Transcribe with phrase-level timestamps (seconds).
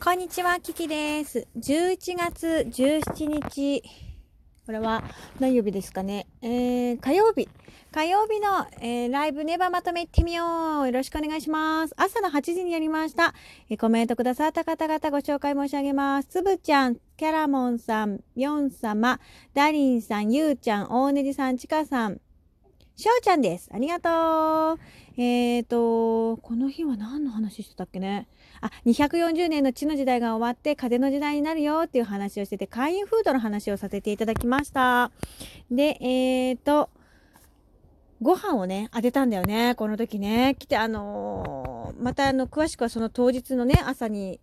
[0.00, 1.48] こんにちは、キキです。
[1.56, 3.82] 11月17日。
[4.64, 5.02] これは
[5.40, 6.28] 何曜日ですかね。
[6.40, 7.48] えー、火曜日。
[7.90, 10.86] 火曜日の、えーライブネバまとめ行ってみよう。
[10.86, 11.94] よろしくお願いします。
[11.96, 13.34] 朝の8時にやりました。
[13.68, 16.28] えーコメントくださった方々ご紹介申し上げます。
[16.28, 19.18] つぶちゃん、キャラモンさん、みょん様、
[19.52, 22.20] ダリンさん、ゆうちゃん、大ねじさん、ちかさん、
[23.00, 23.70] しょうちゃんです。
[23.72, 24.78] ありがとう。
[25.16, 28.26] えーと、この日は何の話してたっけね？
[28.60, 35.12] あ、240年の地の時代が終わって風の時代になるよっていう話をしてて、会員フードの話をさせていただきました。
[35.70, 36.90] で、えーと、
[38.20, 39.76] ご飯をね、当てたんだよね。
[39.76, 40.56] この時ね。
[40.58, 44.40] 来て、あのーまたあの、詳しくはその当日のね、朝に、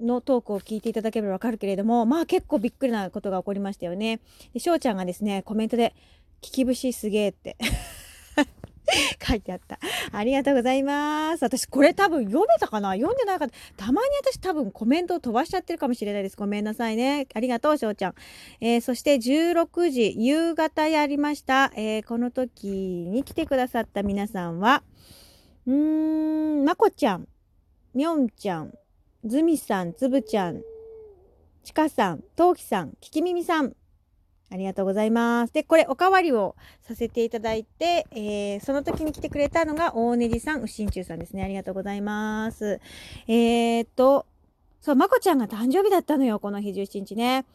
[0.00, 4.20] のトークを聞いていただければわかるけれども、まあ結構びっくりなことが起こりましたよね。
[4.54, 5.94] で、しょうちゃんがですね、コメントで、
[6.42, 7.56] 聞き節すげーって
[9.26, 9.78] 書いてあった。
[10.10, 11.42] ありがとうございます。
[11.44, 12.92] 私これ多分読めたかな？
[12.92, 16.36] 読んでないかたたまに私多分コメントを飛ばしちゃってるかもしれないです。
[16.36, 17.26] ごめんなさいね。
[17.32, 18.14] ありがとう、しょうちゃん。
[18.60, 21.72] えーそして16時、夕方やりました。
[21.76, 24.82] えーこの時に来てくださった皆さんは、
[25.66, 27.28] うーん、まこちゃん、
[27.94, 28.74] みょんちゃん、
[29.24, 30.62] ずみさん、つぶちゃん、
[31.62, 33.74] ちかさん、とうきさん、ききみみさん、
[34.52, 35.52] ありがとうございます。
[35.54, 41.42] で、これおかわりをさせていただいて、えーその時に来てくれたのが大ねじさん、うしんちゅうさんですね。
[41.42, 42.80] ありがとうございます。
[43.28, 44.26] えーっと、
[44.82, 47.46] そう、まこちゃんが誕生日だったのよ、この日17日ね。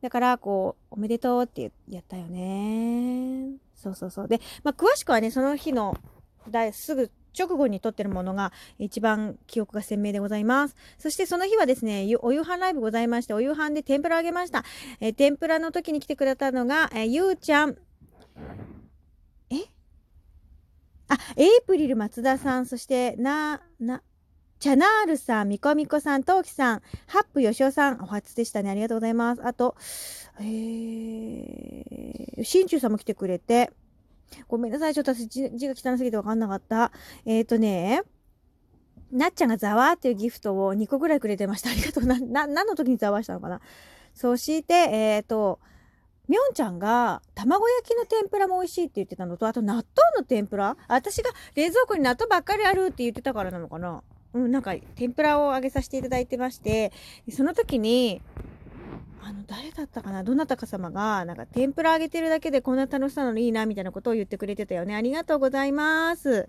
[0.00, 3.56] だから、こう、おめでとうってやったよね。
[3.74, 4.28] そうそうそう。
[4.28, 5.96] で、まあ、詳しくはね、その日の、
[6.50, 10.76] だすぐ直後に撮ってるものが一番記憶が鮮明でございます。
[10.98, 14.64] そしてその日はですね、お夕飯ライブございまして、お夕飯で天ぷらあげました。
[15.00, 17.76] えー天ぷらの時に来てくれたのが、えーゆうちゃん、
[19.50, 19.56] え？
[21.08, 24.02] あ、エイプリル松田さん、そして、な、な、
[24.58, 28.70] チャナールさん、みこみこさん、トウキさん、ハップよしおさん、お初でしたね。
[28.70, 29.46] ありがとうございます。
[29.46, 29.76] あと、
[30.40, 33.70] えー、しんちゅうさんも来てくれて、
[34.48, 34.94] ごめんなさい。
[34.94, 36.92] ちょっと私字が汚すぎてわかんなかった。
[37.24, 38.02] えっ、ー、とね、
[39.12, 41.70] なっちゃんがざわーっていうギフトを2個ぐらいくれてました。
[41.70, 42.06] ありがとう。
[42.06, 43.60] な、な、何の時にざわしたのかな
[44.14, 45.60] そして、えっ、ー、と、
[46.26, 49.84] みょんちゃんが卵焼きの天ぷらも美味しいって言ってたのと、あと納豆
[50.16, 50.76] の天ぷら？
[50.88, 54.02] 私が冷蔵庫に納豆ばっかりあるって言ってたからなのかな
[54.32, 56.92] うん、なんか天ぷらをあげさせていただいてまして、
[57.30, 58.20] その時に、
[59.82, 60.24] だったかな？
[60.24, 64.94] どなたか様が、なんか天ぷらあげてるだけでこんな楽しさなのいいな、みたいなことを言ってくれてたよね。
[64.94, 66.48] ありがとうございます。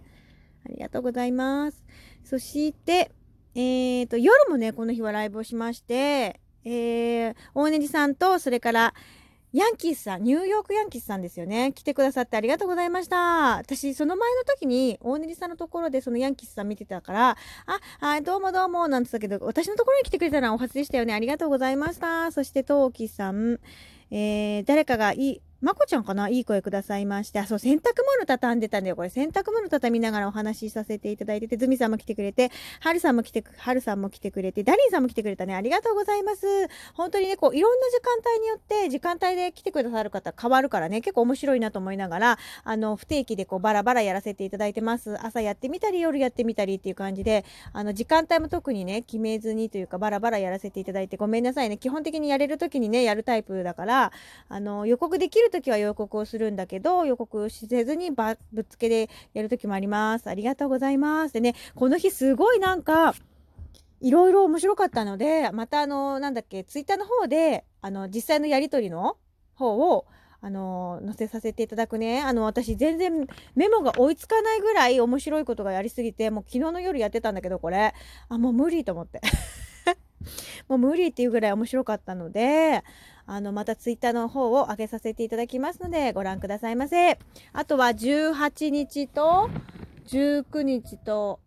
[0.66, 1.84] ありがとうございます。
[2.24, 3.12] そして、
[3.56, 8.94] えーと、夜もね、この日はライブをしまして、えー、大ねじさんと、それから、
[9.56, 11.72] ヤンキースさん、ニューヨークヤンキースさんですよね。
[11.74, 13.56] 来てくださってありがとうございました。
[13.56, 21.14] 私、その前の時に、大ねじさんのところでそのヤンキースさん見てたから、あ、はい、どうもどうも、なんて言ったけど、私のところに来てくれたのはお初でしたよね。
[21.14, 22.34] ありがとうございました。
[22.34, 23.62] そして、トウキさん、
[24.12, 26.30] えー、誰かがいい、まこちゃんかな？
[26.30, 28.96] いい声くださいまして、あ、そう、洗濯物畳んでたんだよ。
[28.96, 32.52] これ、洗濯物畳みながらお話しさせていただいてて、ズミさんも来てくれて、
[32.82, 35.56] はるさんも来てく、はるさんも来てくれて、ダリンさんも来てくれたね。
[35.56, 36.46] ありがとうございます。
[36.94, 45.18] 本当にね、こう、いろんな時間帯によって、時間帯で来てくださる方変わるからね、結構面白いなと思いながら、あの、不定期でこう、バラバラやらせていただいてます。
[45.26, 51.78] 朝やってみたり、夜やってみたりっていう感じで、あの、時間帯も特にね、決めずにというか、バラバラやらせていただいて、ごめんなさいね。
[51.78, 54.12] 基本的にやれる時にね、やるタイプだから、
[54.50, 60.28] あの、予告できる時は予告をするんだけど、予告せずにばぶっつけでやる時もあります。
[60.30, 61.34] ありがとうございます。
[61.34, 63.14] でね、この日すごいなんか、
[64.02, 69.18] いろいろ面白かったので、またあの、なんだっけ、ツイッターの方で、あの、実際のやりとりの
[69.56, 70.06] 方を、
[70.42, 72.22] あの、載せさせていただくね。
[72.22, 73.26] あの、私全然
[73.56, 77.94] メモが追いつかないぐらい面白いことがやりすぎて、もう昨日の夜やってたんだけど、これ。
[78.30, 79.22] あ、もう無理と思って。
[80.68, 82.84] もう無理っていうぐらい面白かったので、
[83.28, 87.18] あの、またツイッターの方を上げさせていただきますので、ご覧くださいませ。
[87.54, 89.50] あとは18日と
[90.08, 91.40] 19日と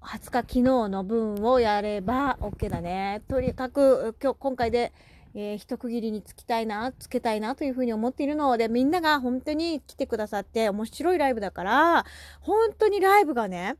[0.00, 3.22] 20日昨日の分をやれば OK だね。
[3.28, 4.92] とにかく今日、今回で、
[5.34, 12.04] えー一区切りにつきたいな、つけたいなというふうに思っているので、みんなが本当に来てくださって面白いライブだから、
[12.40, 13.76] 本当にライブがね、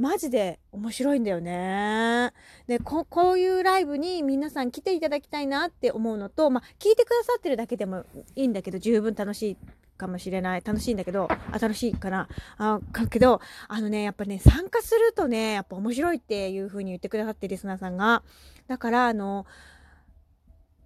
[0.00, 2.32] マジで面白いんだよね。
[2.66, 9.56] で、こ、こういうライブに皆さん来ていただきたいなって思うのと、まあ、聞いてくださってるだけでもいいんだけど、十分楽しい
[9.98, 10.62] かもしれない。
[10.64, 12.28] 楽しいんだけど、あ、楽しいかな。
[12.56, 18.22] あ、かけど、あのね、やっぱね、参加するとね、やっぱ面白いっていう風に言ってくださって、リスナーさんが。
[18.68, 19.44] だから、あの、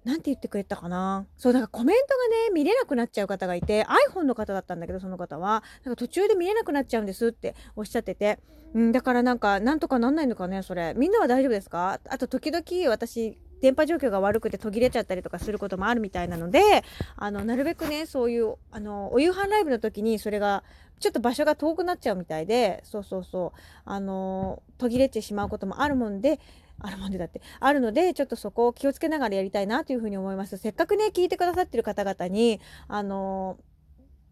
[0.05, 1.27] なんて言ってくれたかな？
[1.39, 8.39] そう、だからコメントがね、見れなくなっちゃう方がいて、iPhone の方だったんだけど、その方は、なんか途中で見れなくなっちゃうんですっておっしゃってて、
[8.75, 10.95] うん、だからなんか、なんとかなんないのかね、それ。
[10.97, 12.01] みんなは大丈夫ですか？
[12.09, 16.85] あと、時々私、電波状況が悪くて途切れちゃったりとかすることもあるみたいなので、
[17.17, 20.65] あの、なるべくね、そういう、あの、お夕飯ライブの時にそれが、
[21.01, 26.41] ちょっと場所が遠くなっちゃうみたいで、そうそうそう、あの、途切れてしまうこともあるもんで、
[26.81, 30.57] あるもんでだって、あるので、ちょっとそこを気をつけながらやりたいなというふうに思います。
[30.57, 33.59] せっかくね、聞いてくださってる方々に、あの、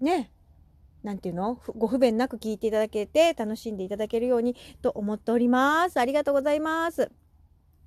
[0.00, 0.30] ね、
[1.02, 1.58] なんていうの？
[1.76, 5.98] ご不便なく聞いていただけて楽しんでいただけるようにと思っております。
[5.98, 7.10] ありがとうございます。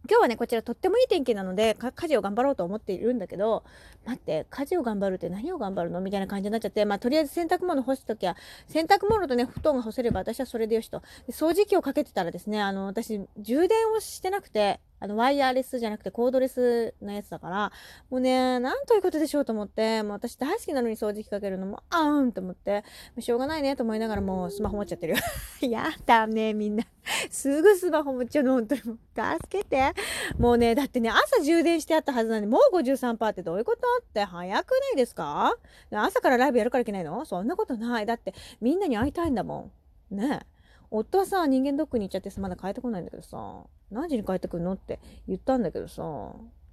[0.07, 3.63] 今日はね、こちらとってもいい天気なので、家事を頑張ろうと思っているんだけど、
[4.05, 8.37] 待って、家事を頑張るって何を頑張るのみたいな感じになっちゃって、まあ、とりあえず洗濯物干すときは、
[8.67, 11.01] 洗濯物とね、布団が干せれば私はそれでよしと。
[11.29, 17.71] 掃除機をかけてたらですね、あの、私、充電をしてなくて、あの、ワイヤーレスじゃなくてコードレスのやつだから、
[18.09, 22.83] もうね、なんということでしょうと思って、もう私大好きなのに掃除機かけるのも、あーんと思って、
[23.19, 25.19] しょうがないねと思いながらもうスマホ持っちゃってるよ。
[25.67, 26.85] やだね、みんな。
[27.29, 28.97] すぐスマホ持っちゃうの、本当にもう。
[29.15, 29.93] 助けて。
[30.37, 35.55] もうね、だってね、朝充電してあったはずなのに、もう53%ってどういうことって早くないですか？
[35.91, 37.25] 朝からライブやるからいけないの？
[37.25, 38.05] そんなことない。
[38.05, 39.71] だって、みんなに会いたいんだも
[40.11, 40.15] ん。
[40.15, 40.45] ねえ。
[40.91, 44.73] 夫はさ、人間ドックに行っちゃってさ、まだ帰ってこないんだけどさ、何時に帰ってくるの？
[44.73, 46.03] って言ったんだけどさ、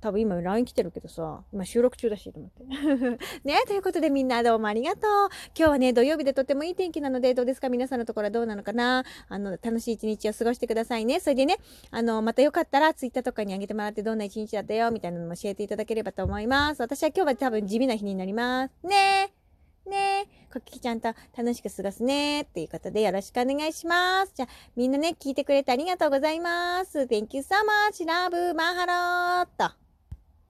[0.03, 2.65] 多分今 LINE 来てるけどさ、今収録中だしと思って。
[3.49, 5.03] ね、ということでみんなどうもありがとう。
[5.57, 7.69] 今日はね、土曜日でとってもいい天気なので、どうですか？
[7.69, 9.05] 皆さんのところはどうなのかな？
[9.29, 11.21] あの、楽しい一日を過ごしてくださいね。
[11.21, 11.57] それでね、
[11.93, 16.81] あの、またよかったら Twitter とかにあげてもらってどんな一日だったよ、みたいなのも教えていただければと思います。
[16.81, 18.75] 私は今日は多分地味な日になります。
[18.85, 19.33] ね
[19.85, 24.33] ねえコキキちゃんと楽しく過ごすねっていうことでよろしくお願いします。
[24.33, 27.01] じゃあ、みんなね、聞いてくれてありがとうございます。
[27.01, 27.57] Thank you so
[27.91, 28.05] much.
[28.07, 29.82] Love, マハローと。